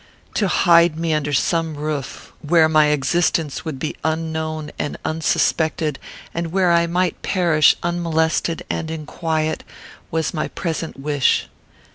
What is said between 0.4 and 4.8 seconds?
hide me under some roof, where my existence would be unknown